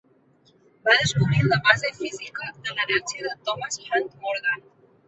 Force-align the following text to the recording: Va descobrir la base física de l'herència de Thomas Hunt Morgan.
Va 0.87 0.95
descobrir 1.01 1.43
la 1.51 1.59
base 1.69 1.93
física 1.99 2.49
de 2.63 2.75
l'herència 2.81 3.29
de 3.31 3.39
Thomas 3.51 3.83
Hunt 3.87 4.15
Morgan. 4.27 4.71